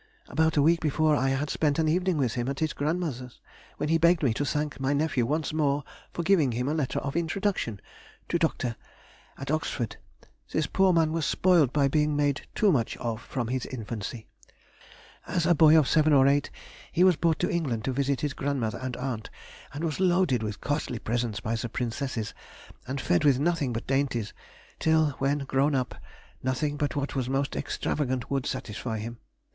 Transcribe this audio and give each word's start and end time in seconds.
About 0.27 0.57
a 0.57 0.63
week 0.63 0.79
before 0.79 1.15
I 1.15 1.29
had 1.29 1.51
spent 1.51 1.77
an 1.77 1.87
evening 1.87 2.17
with 2.17 2.33
him 2.33 2.49
at 2.49 2.57
his 2.57 2.73
grandmother's, 2.73 3.39
when 3.77 3.89
he 3.89 3.99
begged 3.99 4.23
me 4.23 4.33
to 4.33 4.43
thank 4.43 4.79
my 4.79 4.93
nephew 4.93 5.27
once 5.27 5.53
more 5.53 5.83
for 6.11 6.23
giving 6.23 6.53
him 6.53 6.67
a 6.67 6.73
letter 6.73 6.97
of 6.97 7.15
introduction 7.15 7.79
to 8.27 8.39
Dr.——, 8.39 8.75
at 9.37 9.51
Oxford. 9.51 9.97
This 10.51 10.65
poor 10.65 10.91
man 10.91 11.11
was 11.11 11.27
spoiled 11.27 11.71
by 11.71 11.87
being 11.87 12.15
made 12.15 12.47
too 12.55 12.71
much 12.71 12.97
of 12.97 13.21
from 13.21 13.49
his 13.49 13.67
infancy. 13.67 14.25
As 15.27 15.45
a 15.45 15.53
boy 15.53 15.77
of 15.77 15.87
seven 15.87 16.13
or 16.13 16.25
eight, 16.27 16.49
he 16.91 17.03
was 17.03 17.15
brought 17.15 17.37
to 17.37 17.51
England 17.51 17.83
to 17.85 17.91
visit 17.93 18.21
his 18.21 18.33
grandmother 18.33 18.79
and 18.79 18.97
aunt, 18.97 19.29
and 19.71 19.83
was 19.83 19.99
loaded 19.99 20.41
with 20.41 20.61
costly 20.61 20.97
presents 20.97 21.41
by 21.41 21.53
the 21.55 21.69
Princesses, 21.69 22.33
and 22.87 22.99
fed 22.99 23.23
with 23.23 23.37
nothing 23.39 23.71
but 23.71 23.85
dainties, 23.85 24.33
till, 24.79 25.11
when 25.19 25.45
grown 25.45 25.75
up, 25.75 25.93
nothing 26.41 26.75
but 26.75 26.95
what 26.95 27.15
was 27.15 27.29
most 27.29 27.55
extravagant 27.55 28.31
would 28.31 28.47
satisfy 28.47 28.97
him. 28.97 29.19